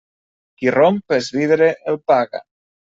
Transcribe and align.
Qui 0.61 0.73
romp 0.77 0.99
es 1.19 1.31
vidre 1.37 1.71
el 1.95 2.03
paga. 2.13 2.47